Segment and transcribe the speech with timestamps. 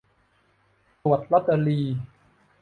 [1.01, 1.79] ตรวจลอตเตอรี